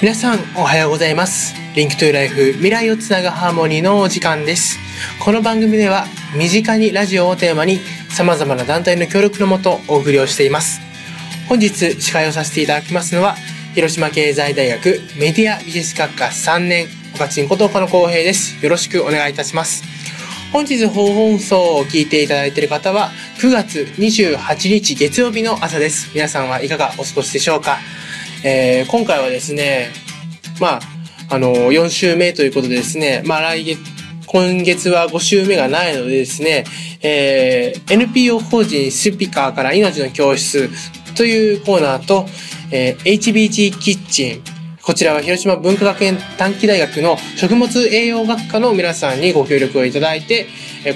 [0.00, 1.56] 皆さんおはようございます。
[1.74, 4.78] リンクトゥライフ未来をつなぐハーモニーのお時間です。
[5.18, 6.04] この番組では
[6.36, 10.80] 身近にラジオをテーマに様々な団体の協力のもとお送りをしています。
[11.48, 13.34] 本日司会をさせていただきますのは
[13.74, 16.86] 広島経済大学メディア美術学科3年
[17.16, 18.64] 岡ちんこと岡野公平です。
[18.64, 19.82] よろしくお願いいたします。
[20.52, 23.10] 本日放送を聞いていただいている方は
[23.40, 26.12] 9月28日月曜日の朝です。
[26.14, 27.78] 皆さんはいかがお過ごしでしょうか。
[28.44, 29.88] えー、今回はですね、
[30.60, 30.80] まあ、
[31.30, 33.80] あの、4週目ということでですね、まあ来月、
[34.26, 36.64] 今月は5週目がないのでですね、
[37.02, 40.70] えー、NPO 法人スピカーから命の教室
[41.16, 42.26] というコーナーと、
[42.70, 44.42] えー、HBG キッチン、
[44.88, 50.46] こちらは広島文化学園短期大学の食物栄養学科の皆さんにご協力をいただいて、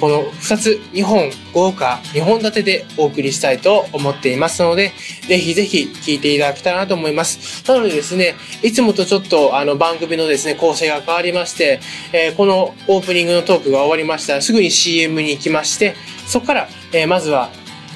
[0.01, 4.93] この2つ2本豪華2本立てでお送りしたいと思っていますので、
[5.29, 7.69] ぜひぜひ聞いていただけたらなと思います。
[7.69, 11.81] なのでですね、いつもとちょっとあの番組のですね、構成が変わりまして、
[12.15, 15.97] え、このオープニングのトークが終わりましたらすぐに CM に行きまして、
[16.27, 17.51] そこから、え、まずは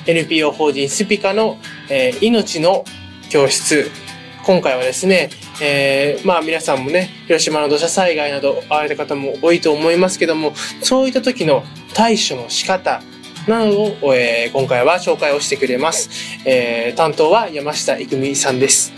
[0.07, 1.57] NPO 法人スピカの、
[1.89, 2.85] え、命の
[3.31, 3.91] 教室
[4.47, 13.03] 今回はですね、えー、まあ皆さんもね、広島の土砂災害など会われた方も多いと思いますけども、そういった時の対処の仕方
[13.47, 16.11] などを、えー、今回は紹介をしてくれます。
[16.45, 18.93] えー、担当は山下育美さんです。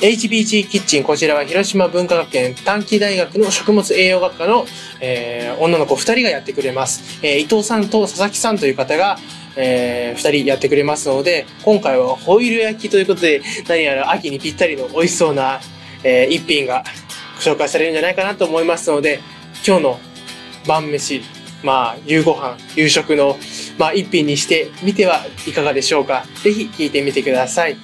[0.00, 4.64] HBG キッチン、こちらは広島文化学園短期大学の食物栄養学科の、
[5.00, 7.18] えー、女の子2人がやってくれます。
[7.22, 9.18] えー、伊藤さんと佐々木さんという方が、
[9.56, 15.60] えー、2人やってくれますので、今回はホイル焼きということで、何やら秋にぴったりの美味しそうな、
[16.04, 16.84] えー、一品が
[17.40, 19.20] 紹介されるんじゃないかなと思いますので、
[19.66, 19.98] 今日の
[20.66, 21.22] 晩飯、
[21.62, 23.36] まあ、夕ご飯、夕食の、
[23.78, 26.24] まあ、一品にしてみてはいかがでしょうか。
[26.42, 27.76] ぜひ聞いてみてください。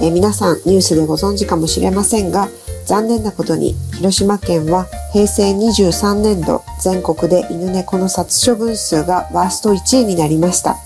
[0.00, 2.48] 皆さんニュースでご存知かもしれませんが
[2.86, 10.76] 残念なことに広島県は平成23年度全国で犬猫の殺処分数がワースト1位になりました。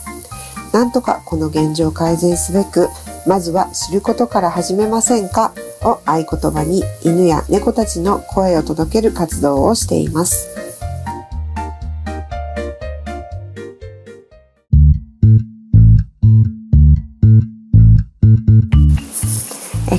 [0.72, 2.88] なんとかこの現状を改善すべく、
[3.26, 5.52] まずは知ることから始めませんか？
[5.82, 10.65] を合言葉に犬や猫たちの声を届ける活動をしています。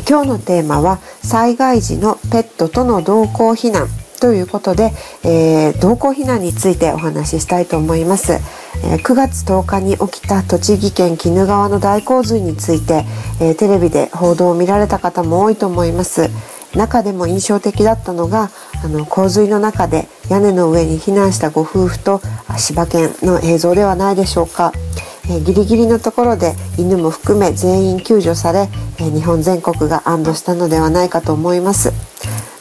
[0.09, 3.87] 今日のテーマは災害時のペットとの同行避難
[4.21, 4.93] ということで、
[5.25, 8.33] えー、同行避難についてお話ししたいと思います。
[8.85, 13.03] えー、9月10日に起きた栃木県鬼怒川の大洪水について、
[13.41, 16.29] えー、テレビで報道を見られた方も多いと思います。
[16.73, 18.49] 中でも印象的だったのが
[18.83, 22.21] あの洪水の中で屋根の上に避難したご夫婦と
[22.57, 24.71] 柴犬の映像ではないでしょうか。
[25.29, 28.69] えギリギリのところで犬も含め全員救助され、
[28.99, 31.91] え日本全国が安堵したのではないかと思います。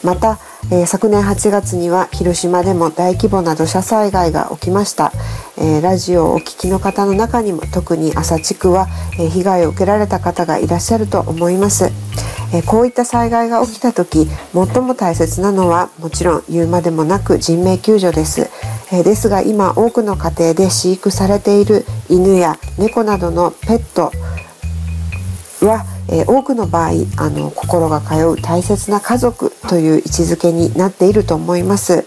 [0.03, 0.39] また、
[0.71, 5.13] えー、昨年8月には広島でも大規模な土砂災害が起きました、
[5.57, 8.87] えー、ラジオをお聞きの方の中にも特に朝地区は、
[9.19, 11.91] えー、被害を受けられた方がいらっしゃると思います、
[12.53, 18.46] えこういった災害が起きた時最も大切なのはもちろん言うまでもなく人命救助です。
[18.93, 24.13] えですが今多くの家庭で飼育されている犬や猫などのペット
[25.67, 32.07] は、え多くの場合あの心が通う大切な家族という位置づけになっていると思います。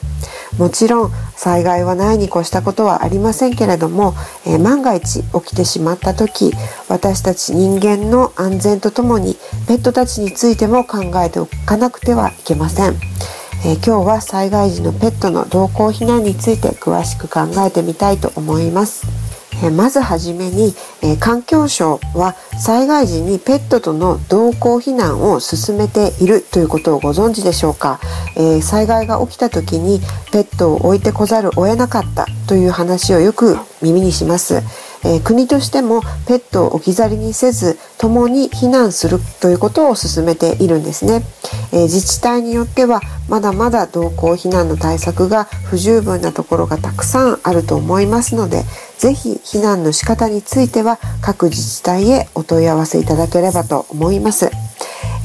[0.57, 4.13] もちろん災害はないに越したことはありませんけれども、
[4.45, 6.51] えー万が一起きてしまった時
[6.87, 9.35] 私たち人間の安全とともに
[9.67, 12.95] ペットたちについても考えておかなくてはいけません。
[13.65, 19.05] えー今日は災害時のペットの同行避難について詳しく考えてみたいと思います。
[19.61, 27.99] えーまずはじめに、えー環境省は災害時にペットとの同行避難を進めているということをご存知でしょうか、
[28.37, 29.99] えー災害が起きた時に
[30.31, 34.63] ペットを置いてこざるを得なかったという話をよく耳にします。
[35.05, 41.21] えー国としてもペットを置き去りにせず共に避難するということを進めているんですね、
[41.71, 48.63] えー自治体によってはまだまだ同行避難の対策が不十分なところがたくさんあると思いますので
[48.97, 54.49] ぜひ避難の仕方については各自治体へお問い合わせいただければと思います、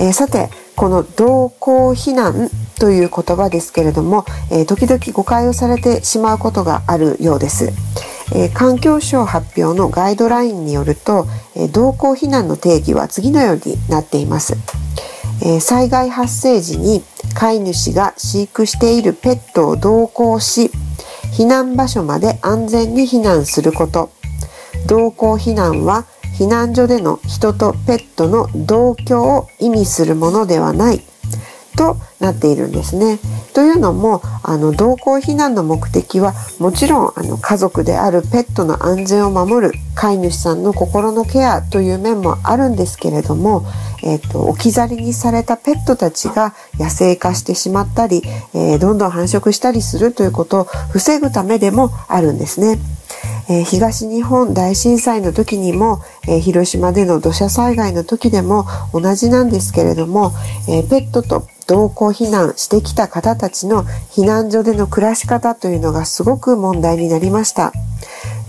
[0.01, 2.51] えーさてこの同行避難
[2.81, 7.73] という言葉ですけれども、え時々誤解をされてしまうことがあるようです。
[8.33, 14.57] えー環境省発表のガイドラインによると、えー同行避難の定義は次のようになっています。
[15.43, 17.03] えー災害発生時に
[17.35, 20.71] 飼い主が飼育しているペットを同行し
[21.37, 24.11] 避難場所まで安全に避難すること
[24.87, 26.05] 同行避難は
[26.39, 31.03] 避難所での人とペットの同居を意味するものではない
[31.77, 33.19] となっているんですね。
[33.55, 43.65] というのもあの同行避難の目的はもちろんあの家族であるペットの安全を守る飼い主さんの心のケアという面もあるんですけれども、
[44.03, 48.23] えー、と置き去りにされたペットたちが野生化してしまったり、
[48.55, 52.79] えーどんどん繁殖したりするということを防ぐためでもあるんですね。
[53.49, 60.33] えー東日本大震災の時にも、えー広島での土砂災害の時でも同じなんですけれども、
[60.69, 67.73] えーペットと同行避難してきた方たちの避難所での暮らし方というのがすごく問題になりました。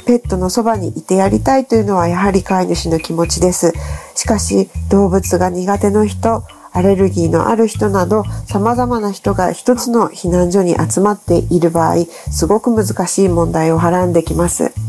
[0.06, 3.74] ペットのそばにいてやりたいというのはやはり飼い主の気持ちです。
[4.16, 14.85] しかし動物が苦手の人、アレルギーのある人など様々な人が一つの避難所に集まっている場合、すごく難しい問題をはらんできます。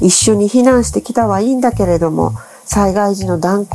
[0.00, 2.32] 一緒に避難してきたはいいんだけれども、
[2.64, 3.66] 災害時の大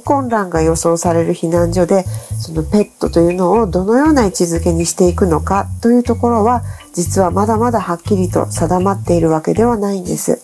[0.00, 2.04] 混乱が予想される避難所で、
[2.40, 10.40] そのペットというのをどのような位置づけにしていくのかというところは、実はまだまだはっきりと定まっているわけではないんです。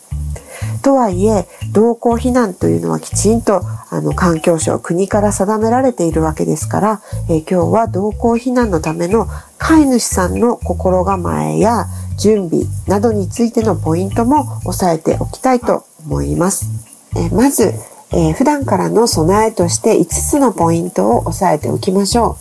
[0.83, 9.29] とはいえ、同行避難というのはきちんとあの環境省、国から定められているわけですから、えー今日は同行避難のための
[9.59, 11.87] 飼い主さんの心構えや
[12.21, 16.67] 準備などについてのポイントも押さえておきたいと思います。
[17.17, 17.75] えまず、
[18.13, 22.37] えー普段からの備えとして5つのポイントを押さえておきましょ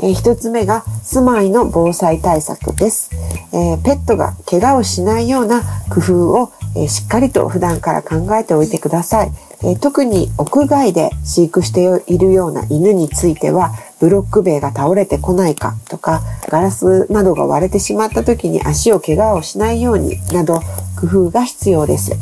[0.00, 0.06] う。
[0.06, 3.10] えー一つ目が住まいの防災対策です。
[3.52, 9.32] えーペットが怪我をしないような工夫を、えーしっかりと普段から考えておいてください。
[9.62, 20.60] え特に屋外で飼育しているような犬については、ブロック塀が倒れてこないかとか、ガラス窓が割れてしまった時に足を怪我をしないようになど
[20.98, 22.12] 工夫が必要です。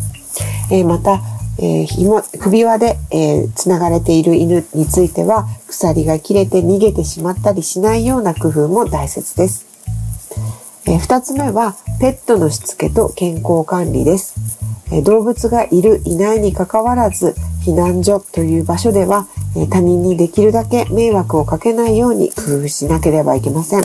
[0.71, 1.21] えまた、
[1.61, 9.67] え紐首輪で、えーがれている犬については鎖が切れて逃げてしまったりしないような工夫も大切です。
[10.87, 14.58] えーつ目はペットのしつけと健康管理です。
[15.05, 19.27] 動物がいるいないにかかわらず避難所という場所では、
[19.71, 23.83] 他人にできるだけ迷惑をかけないように工夫しなければいけません。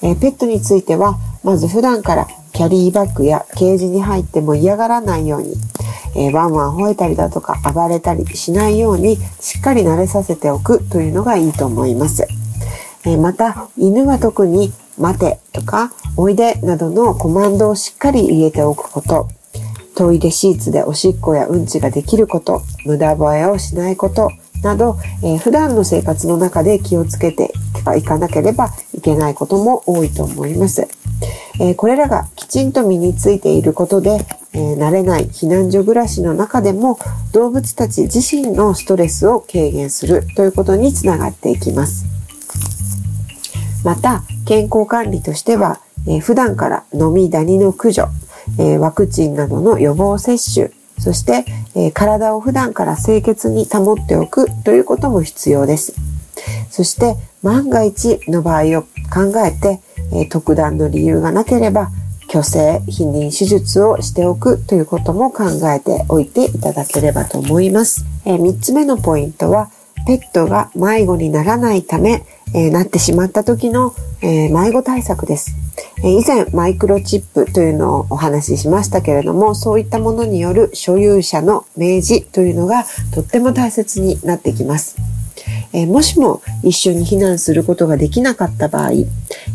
[0.00, 12.26] ペットについてはまず普段からキャリーバッグやケージに入っても嫌がらないように、ワンワン吠えたりだとか暴れたりしないようにしっかり慣れさせておくというのがいいと思います。
[13.20, 19.28] また犬は特に待てとかおいでなどのコマンドをしっかり入れておくこと
[19.96, 24.30] トイレシーツでおしっこやうんちができること無駄吠えをしないこと
[24.62, 27.52] など、えー普段の生活の中で気をつけて
[27.96, 30.86] いかなければいけないことも多いと思います。
[31.60, 36.98] えーこれらがきちんと身についていることで、えー慣れない避難所暮らしの中でも
[37.32, 42.04] 動物たち自身のストレスを軽減するということにつながっていきます。
[43.82, 48.08] また健康管理としては、えー普段から飲みダニの駆除、
[48.58, 55.94] えワクチンなどの予防接種そして、え体を普段から清潔に保っておくということも必要です。
[56.70, 59.80] そして万が一の場合を考えて、
[60.12, 61.90] え特段の理由がなければ
[62.28, 68.04] 虚勢、避妊手術をしておくということも考えておいていただければと思います。
[68.24, 69.70] え、3つ目のポイントは、
[70.06, 73.94] ペットが迷子にならないため、え、なってしまった時の、
[74.26, 75.54] えー、迷子対策です。
[76.02, 84.96] え以前マイクロチップというのをお話ししましたけれども、そういったものによる所有者の明示というのがとっても大切になってきます。
[85.72, 89.04] えもしも一緒に避難することができなかった場合、え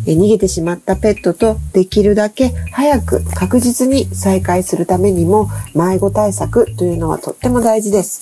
[0.05, 8.21] 逃げてしまったペットとできるだけ早く確実に再会するためにも迷子対策というのはとっても大事です。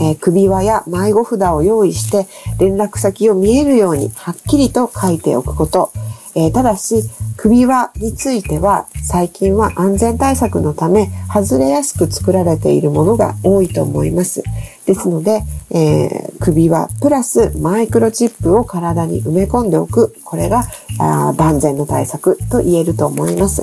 [0.00, 2.26] えー、首輪や迷子札を用意して
[2.58, 5.92] 連絡先を見えるようにはっきりと書いておくこと。
[6.36, 7.04] えー、ただし、
[7.36, 14.42] 首輪については最近は安全対策のため外れやすく作られているものが多いと思います。
[14.86, 20.16] ですので、えー、首輪プラスマイクロチップを体に埋め込んでおく。
[20.24, 20.64] これが
[20.98, 23.62] あ万全の対策と言えると思います。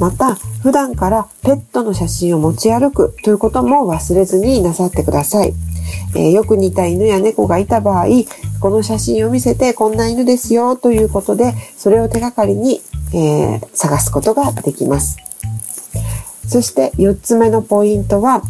[0.00, 5.54] また、普段からペットの写真を持ち歩くということも忘れずになさってください。
[6.14, 8.06] えー、よく似た犬や猫がいた場合、
[8.60, 12.80] この写真を見せてこんな犬ですよということで、それを手がかりに、
[13.12, 15.16] えー、探すことができます。
[16.46, 18.42] そして4つ目のポイントは、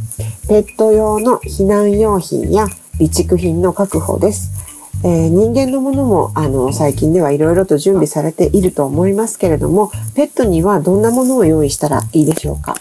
[0.49, 4.58] ペット用の避難用品や備蓄品の確保です。
[5.05, 12.75] えー、人間のものもあの最近ではいろいろと準備されていると思いますけれども、ペットにはどんなものを用意したらいいでしょうか？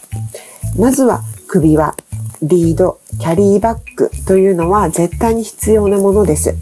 [0.77, 1.95] まずは首輪、
[2.41, 6.55] リード、キャリーバッグというのは絶対に必要なものです。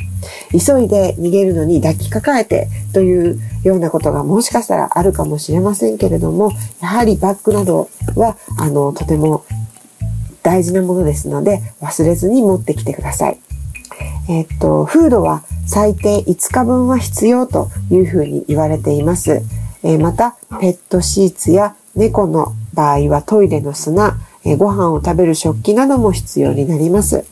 [0.51, 9.45] 急いで逃げるのに抱きかかえてというようなことがもしかしたらあるかもしれませんけれども、やはりバッグなどはあのとても
[10.43, 13.39] 大事なものですので忘れずに持ってきてください。
[14.27, 19.41] えっと、フードは最低5日分は必要というふうに言われています。
[19.83, 27.25] え、また、ペットシーツや猫の場合はトイレの砂、え、ご飯を食べる食器なども必要になります。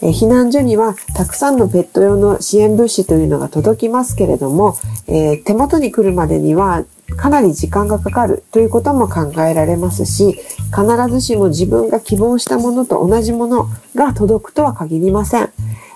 [0.00, 4.76] え、避難所にはたくさんのペット用の支援物資というのが届きますけれども、
[5.08, 6.84] え手元に来るまでには
[7.16, 10.38] かなり時間がかかるということも考えられますし、
[10.70, 15.50] 必ずしも自分が希望したものと同じものが届くとは限りません。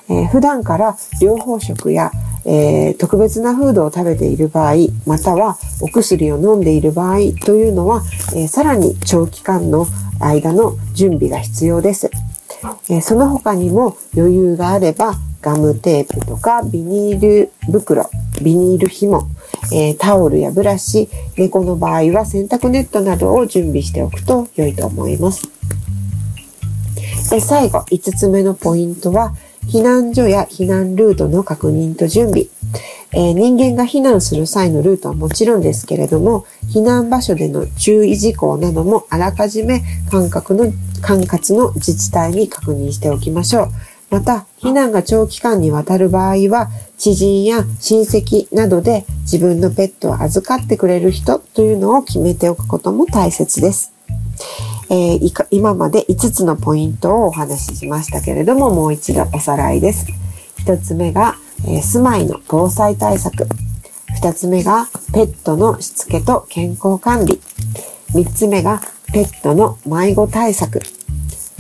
[0.09, 2.11] え、普段から療法食や、
[2.45, 4.75] え、特別なフードを食べている場合、
[5.07, 8.03] またはお薬を飲んでいる場合というのは、
[8.35, 9.87] え、さらに長期間の
[10.21, 12.11] 間の準備が必要です。
[12.89, 18.09] えその他にも余裕があればガムテープとかビニール袋、
[18.41, 19.29] ビニール紐、
[19.73, 25.49] え、タオルやブラシ、猫の場合は洗濯ネットなどを準備しておくと良いと思います。
[27.31, 29.35] で最後、5つ目のポイントは、
[29.69, 32.47] 避難所や避難ルートの確認と準備。
[33.15, 43.69] えー、人間が避難する際のルートはもちろんですけれども、避難場所での注意事項などもあらかじめ管轄の、管轄の自治体に確認しておきましょう。
[44.11, 53.93] また、避難が長期間にわたる場合は、知人や親戚などで自分のペットを預かってくれる人というのを決めておくことも大切です。
[54.93, 60.07] えー、今まで5つのポイントをお話ししましたけれども、もう一度おさらいです。
[60.67, 63.49] 1つ目が、えー、住まいの防災対策。
[64.21, 67.41] 2つ目が、ペットのしつけと健康管理。
[68.13, 68.83] 3つ目が、
[69.15, 70.81] ペットの迷子対策。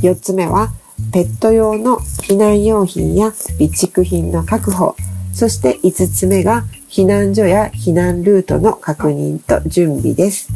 [0.03, 0.69] 4つ目は、
[1.11, 4.95] ペット用の避難用品や備蓄品の確保。
[5.33, 10.49] そして5つ目が、避難所や避難ルートの確認と準備です。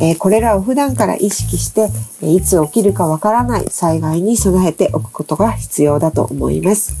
[0.00, 1.90] え、これらを普段から意識して、
[2.22, 6.94] いつ起きるかわからない災害に備えておくことが必要だと思います。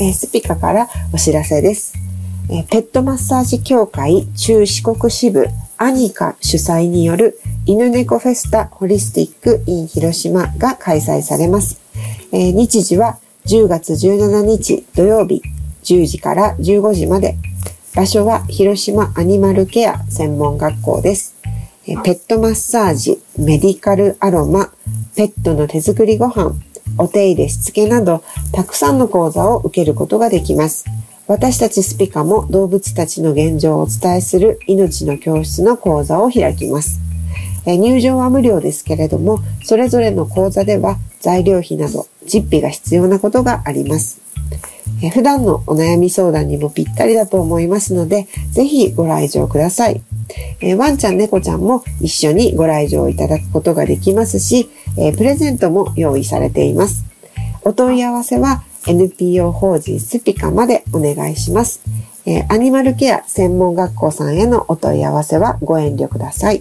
[0.00, 1.94] え、スピカからお知らせです。
[2.50, 11.80] え、ペットマッサージ協会中四国支部アニカ主催による犬猫フェスタホリスティック in 広島が開催されます。
[12.32, 15.42] え、日時は10月17日土曜日
[15.84, 17.36] 10時から15時まで。
[17.94, 21.37] 場所は広島アニマルケア専門学校です。
[21.96, 24.70] ペットマッサージ、メディカルアロマ、
[25.16, 26.52] ペットの手作りご飯、
[26.98, 30.84] お手入れしつけなど、たくさんの講座を受けることができます。
[31.26, 37.00] 私たちスピカも動物たちの現状をお伝えする命の教室の講座を開きます。
[37.64, 44.20] 入場は無料ですけれども、それぞれの講座では材料費など実費が必要なことがあります。
[45.12, 50.02] 普段のお悩み相談にもぴったりだと思いますので、ぜひご来場ください。
[50.60, 57.04] えー、ワンちゃん、猫ちゃんも一緒にご来場いただくことができますし、えー、プレゼントも用意されています。
[57.62, 61.80] お問い合わせは NPO 法人スピカまでお願いします。
[62.26, 66.60] えー、アニマルケア専門学校さんへのお問い合わせはご遠慮ください。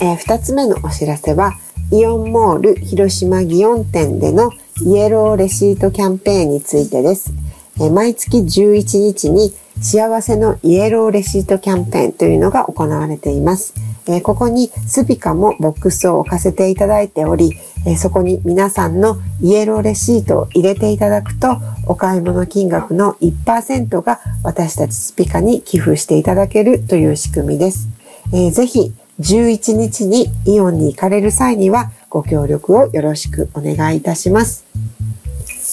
[0.00, 1.54] えー、2つ目のお知らせは、
[1.90, 4.52] イオンモール広島祇園店での
[4.84, 7.32] イエローレシートキャンペーンについてです。
[7.80, 13.74] えー、毎月11日に幸せのイエローレシートキャンペーンというのが行われています。
[14.08, 17.52] えここにスピカもボックスを置かせていただいており、
[17.86, 27.88] えそこに皆さんのイエローレシートを入れていただくと、お買い物金額の1%が私たちスピカに寄付していただけるという仕組みです。
[28.32, 34.64] えー、ぜひ11日にイオンに行かれる際にはご協力をよろしくお願いいたします。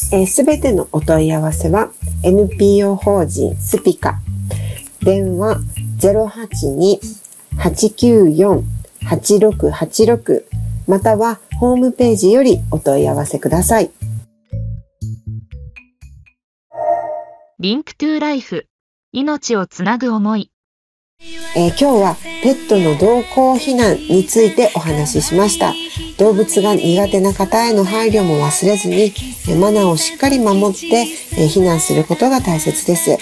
[0.06, 1.92] す、えー、べ、てのお問い合わせは
[2.24, 4.20] NPO 法人スピカ。
[5.02, 5.58] 電話
[7.58, 10.46] 082-894-8686
[10.88, 13.92] またはホームページよりお問い合わせください。
[17.60, 18.68] Link to Life
[19.12, 20.52] 命をつなぐ思い。
[21.58, 25.74] えー、今日はペットの同行避難についてお話ししました。
[26.18, 29.14] 動物が苦手な方への配慮も忘れずに、
[29.58, 31.08] マナーをしっかり守って、
[31.38, 33.18] え避難することが大切です。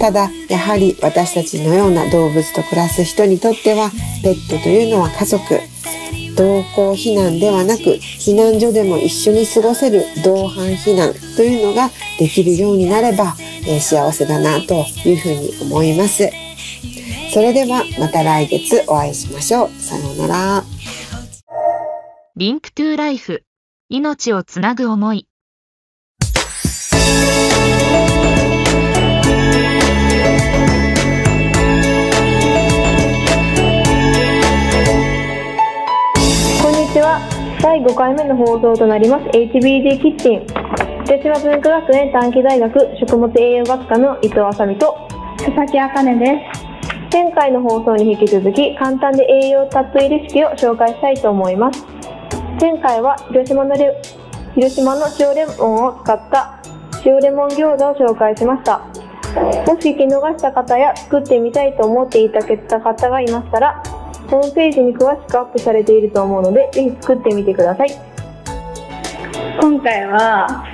[0.00, 3.92] ただ、やはり私たちのような動物と暮らす人にとっては、
[4.24, 5.60] ペットというのは家族。
[6.34, 13.36] 同行避難ではなく、避難所でも一緒に過ごせる同伴避難というのができるようになれば、
[13.68, 16.47] え幸せだなというふうに思います。
[17.38, 19.68] それではまた来月お会いしましょう。
[19.68, 20.64] さようなら。
[22.34, 23.44] リンクトゥライフ
[23.88, 25.28] 命をつなぐ思い。
[36.60, 37.20] こんにちは。
[37.62, 40.44] 第5回目の放送となります HBD キッチン。
[41.06, 45.06] 広島文化学園短期大学食物栄養学科の伊藤あさみと
[45.38, 46.57] 佐々木あかねです。
[47.10, 51.84] 前回の放送に引き続き簡単で栄養たっぷりレシピを紹介したいと思います。
[52.60, 54.00] 前回は広島のレ
[54.54, 56.60] 広島の塩レモンを使った
[57.04, 58.78] 塩レモン餃子を紹介しました。
[58.78, 62.40] もし聞き逃した方や作ってみたいと思っていた
[62.80, 63.82] 方がいましたら
[64.28, 67.90] ホームページに詳しくアップされていると思うのでぜひ作ってみてください。
[69.60, 70.64] 今回は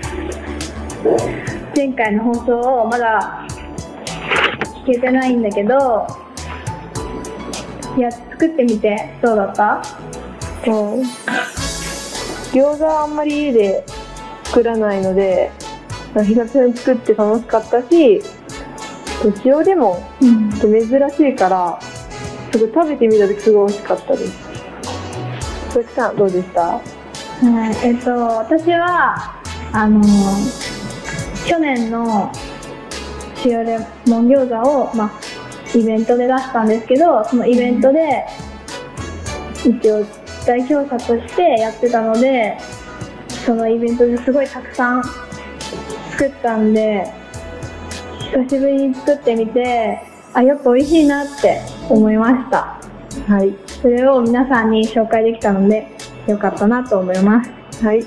[1.77, 3.47] 前回の放送をまだ
[4.85, 6.07] 聞けてないんだけど
[7.97, 9.83] いや作ってみてどうだった？
[10.67, 11.03] うん。
[12.53, 13.85] 餃子はあんまり家で
[14.45, 15.51] 作らないので
[16.15, 18.23] 久々に作って楽しかったし
[19.45, 21.81] 塩レモンって珍しいから、
[22.53, 24.33] すごい食べてみた時すごい美味しかったです。
[25.73, 26.81] 佐々木さんどうでした、
[27.43, 29.41] うん、えっと私は
[29.73, 30.01] あの
[31.47, 32.31] 去年の
[33.45, 35.11] 塩レモン餃子を、まあ、
[35.75, 38.25] イベントで出したんですけどそのイベントで
[39.65, 40.05] 一応
[40.47, 42.57] 代表者としてやってたので
[43.45, 45.03] そのイベントですごいたくさん
[46.13, 47.11] 作ったんで
[48.33, 50.01] 久しぶりに作ってみて
[50.33, 52.81] あやっぱ美味しいなって思いました。
[53.29, 53.55] はい。
[53.81, 55.87] それを皆さんに紹介できたので
[56.27, 57.85] よかったなと思います。
[57.85, 58.05] はい。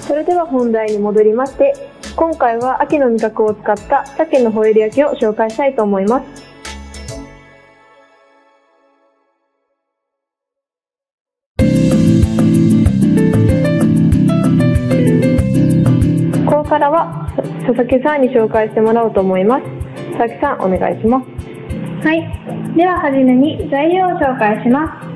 [0.00, 1.85] それでは本題に戻りまして
[2.16, 6.46] 今回は秋の味覚を使った鮭のホイル焼きを紹介したいと思います。
[16.46, 17.28] ここからは
[17.66, 19.64] 佐々木さんに紹介してもらおうと思います。
[20.16, 21.26] 佐々木さんお願いします。
[22.02, 22.74] はい。
[22.74, 25.06] でははじめに材料を紹介します。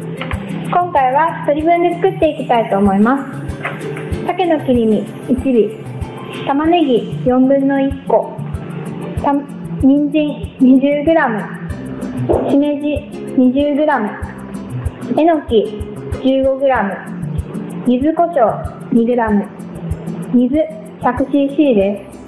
[0.71, 4.27] 今回は1人分で作っていきたいと思います。
[4.27, 5.90] 鮭の切り身1尾
[6.47, 8.37] 玉ねぎ4分の1個。
[9.23, 9.33] た
[9.83, 13.85] 人参 20g しめじ 20g
[15.19, 15.83] えのき
[16.23, 17.21] 15g
[17.87, 18.63] 柚子胡椒
[18.93, 19.49] 2g
[20.35, 20.57] 水
[21.01, 22.21] 100cc です。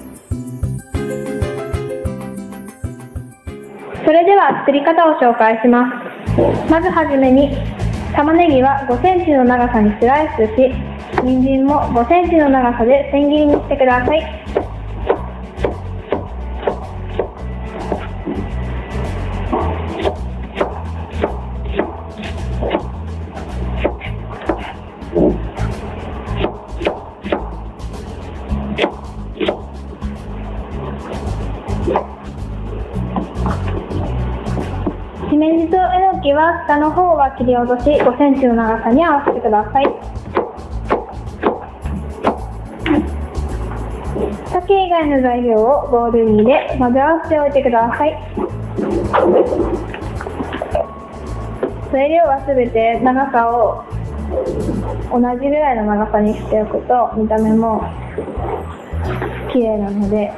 [4.04, 6.40] それでは作り方を紹介します。
[6.70, 7.56] まずはじめに
[8.14, 10.91] 玉ねぎは5センチの長さにスライスし
[11.22, 14.20] 人参も5センチの長さで千切りにしてください。
[35.30, 40.11] しめじとえのきは下の方は切り落とし5センチの長さに合わせてください。
[44.92, 48.14] 外の材料をボウルに入れ混ぜ合わせておいてください。
[51.90, 53.84] 材料はすべて長さを
[55.10, 57.82] 同じぐらいの長さにしておくと見た目も
[59.52, 60.32] 綺麗なので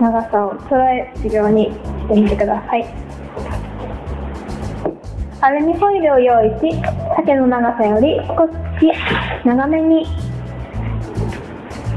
[0.00, 2.86] 長さを揃えるようにしてみてください。
[5.40, 6.80] アルミホイルを用意し
[7.16, 8.46] 鮭の長さより少
[8.78, 8.92] し
[9.44, 10.06] 長めに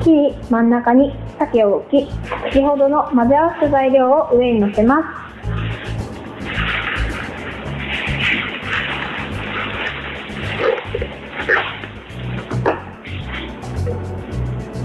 [0.06, 2.08] 切り真ん中に鮭を置き
[2.52, 5.04] 先ほどの混ぜ合わせた材料を上に乗せます。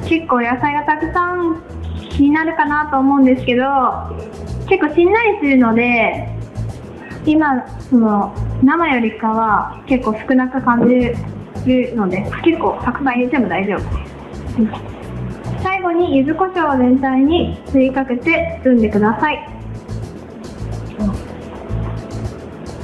[0.09, 1.63] 結構野菜がたくさん
[2.11, 3.63] 気になるかなと思うんですけど
[4.69, 6.35] 結構しんなりするので
[7.27, 10.95] 今その生よりかは結構少なく感じ
[11.67, 13.81] るので結構たくさん入れても大丈夫。
[14.65, 15.00] です
[15.63, 19.49] 最後に柚子胡椒を全体に振りかけて包んでください。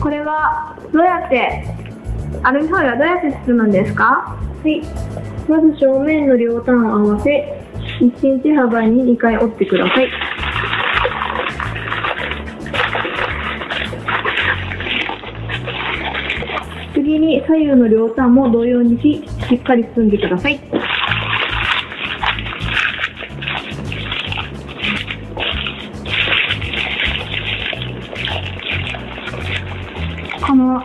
[0.01, 1.65] これはどうやって
[2.43, 4.39] アルミホイルはどうやって包むんですか？
[4.63, 4.83] はい。
[5.49, 7.63] まず正面の両端を合わせ
[8.01, 10.09] 1センチ幅に2回折ってください。
[16.95, 20.61] 次に左右の両端も同様にししっかり包んでください。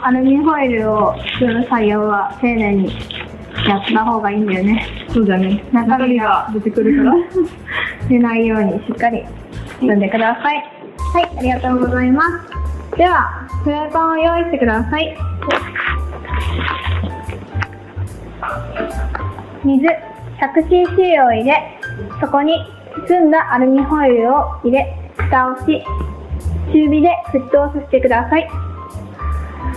[0.03, 2.93] アルミホイルを作る作業は丁寧に
[3.67, 5.05] やった方がいいんだよね。
[5.09, 5.63] そうだね。
[5.71, 7.15] 中身が出てくるから。
[8.09, 9.23] 出ないようにしっかり
[9.79, 10.57] 包んでください。
[11.13, 12.23] はいありがとうございま
[12.91, 12.97] す。
[12.97, 15.15] ではフライパンを用意してください。
[19.63, 19.85] 水
[20.39, 21.79] 100cc を入れ
[22.19, 22.65] そこに
[23.07, 25.83] 包んだアルミホイルを入れ蓋をし
[26.73, 28.70] 中火で沸騰させてください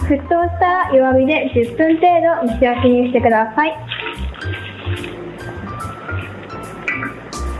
[0.06, 2.06] 沸騰したら弱火で10分程
[2.46, 3.74] 度蒸し焼きにしてください。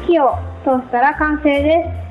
[0.06, 2.04] 火を通したら完成です。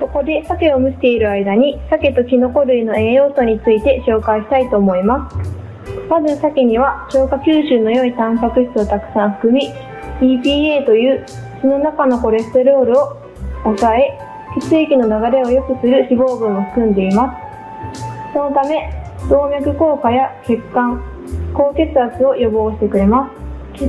[0.00, 5.36] ここで鮭を蒸している間に鮭とキノコ類の栄養素について紹介したいと思います。
[6.10, 9.72] まず鮭には消化吸収の良いタンパク質をたくさん含み
[10.20, 11.24] EPA という
[11.62, 13.16] 血の中のコレステロールを
[13.64, 14.27] 抑え
[14.60, 18.32] 血液の流れを良くする脂肪分を含んでいます。
[18.32, 18.90] そのため
[19.28, 21.02] 動脈硬化や血管
[21.54, 23.30] 高血圧を予防してくれま
[23.76, 23.84] す。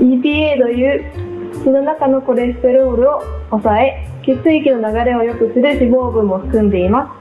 [0.00, 3.20] EPA という血の中のコレステロールを
[3.50, 7.14] 抑え血液の流れを良くする脂肪分も含んでいま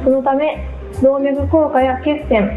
[0.00, 0.04] す。
[0.04, 0.68] そのため
[1.02, 2.50] 動脈硬化や血栓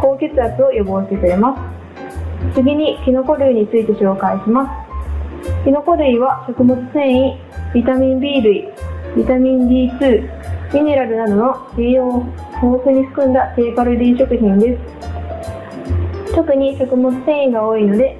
[0.00, 2.54] 高血圧を予防してくれます。
[2.54, 5.64] 次にキノコ類について紹介します。
[5.64, 8.68] キノコ類は食物繊維ビタミン B 類
[9.16, 12.24] ビタミン D2 ミネラルなどの栄養を
[12.62, 16.34] 豊富に含んだ低カロリー食品です。
[16.34, 18.16] 特に食物繊維が多いので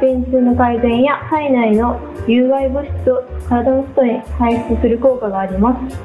[0.00, 5.98] 便通の改善や体内の有害物質を体の外へ排出する効果があります。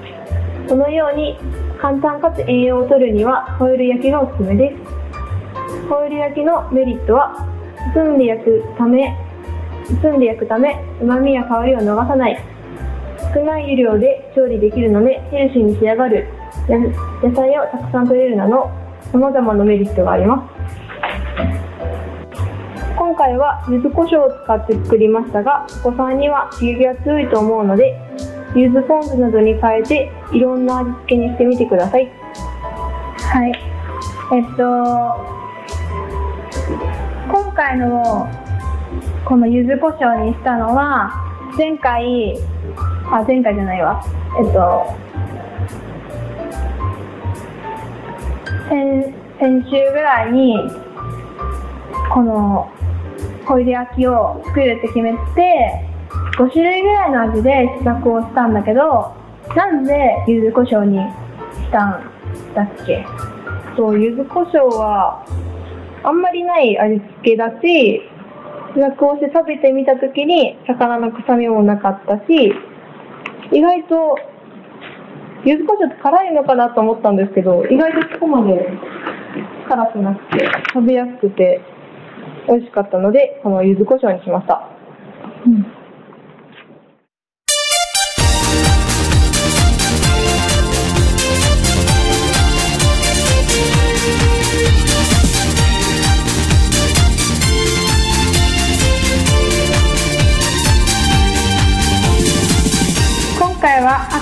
[0.67, 1.37] そのように
[1.79, 5.87] 簡単かつ栄養を取るにはホイル焼きがおすすめです。
[5.87, 7.47] ホイル焼きのメリットは
[7.93, 9.17] 包んで焼くため
[10.01, 12.58] 包んで焼くため旨味や香りを逃さない。
[13.33, 16.27] 少ない量で調理できるのでヘルシーに仕上がる。
[16.67, 18.71] 野菜をたくさん取れるなど
[19.11, 20.59] 様々なメリットがあります。
[22.97, 27.95] 今回は柚子胡椒を使って作りましたがお子さんには刺激が強いと思うので
[28.55, 32.09] 柚子ポン酢などに変えていろんな味付けにしてみてください。
[33.17, 33.51] はい。
[34.31, 34.63] えっと
[37.31, 38.27] 今回の
[39.25, 41.11] この柚子胡椒にしたのは
[41.57, 42.35] 前回
[43.11, 44.03] あ前回じゃないわ。
[44.37, 44.85] えっと
[48.69, 50.69] 先先週ぐらいに
[52.13, 52.69] この
[53.45, 55.85] ホイル焼きを作るって決めて
[56.37, 59.13] 5種類ぐらいの味で試作をしたんだけど
[59.55, 62.03] なんで柚子胡椒にしたん
[62.53, 63.05] だっけ？
[63.75, 65.25] そう柚子胡椒は
[66.03, 68.01] あんまりない味付けだし
[68.75, 72.53] 試作をして食べてみた時に魚の臭みもなかったし
[73.51, 74.17] 意外と
[75.45, 78.67] 柚子胡椒って辛いのかなと思ったんですけど意外とそこまで
[79.67, 81.61] 辛くなくて食べやすくて
[82.47, 84.69] 美味しかったのでこの柚子胡椒にしました、
[85.45, 85.78] うん。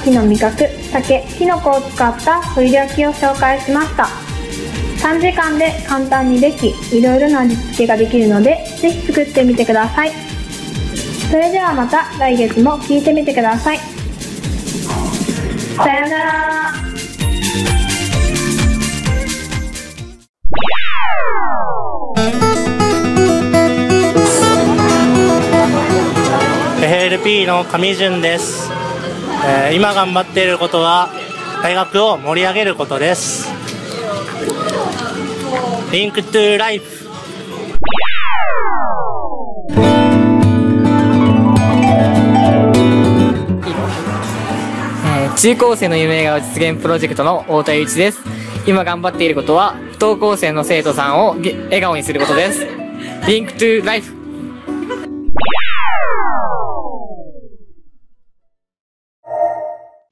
[0.08, 4.06] 秋の味覚、酒、きのこを使った鶏焼きを紹介しました。
[5.06, 10.12] 3時間で簡単にでき、いろいろな味付けができるので、ぜひ作ってみてください。
[11.30, 13.80] それではまた来月も聞いてみてください。
[15.76, 16.74] さよなら。
[26.80, 28.72] FLP の上潤です、
[29.48, 31.10] えー今頑張っていることは
[31.64, 33.50] 大学を盛り上げることです
[35.91, 36.98] Link to Life
[45.38, 48.20] 中高生の夢笑顔実現プロジェクトの太田祐一です。
[48.66, 52.66] 今頑張っていることは、不登校生の生徒さんを笑顔にすることです。
[53.28, 54.17] Link to Life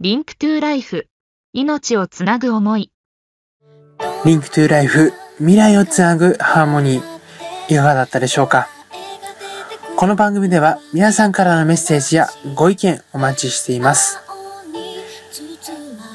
[0.05, 1.07] Link to Life。
[1.51, 2.91] 命をつなぐ思い。
[4.23, 8.67] Link to Life 未来をつなぐハーモニーいかがだったでしょうか？
[9.97, 14.19] この番組では皆さんからのメッセージやご意見お待ちしています。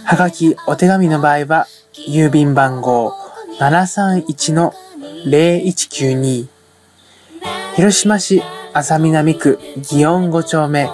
[0.04, 1.66] はがき、お手紙の場合は
[2.08, 3.12] 郵便番号
[3.58, 6.46] 731-0192
[7.74, 8.40] 広島市
[8.72, 10.88] 安佐南区祇園5丁目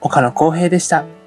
[0.00, 1.21] 岡野光平でした。